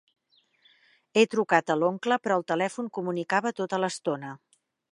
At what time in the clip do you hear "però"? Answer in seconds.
2.23-2.37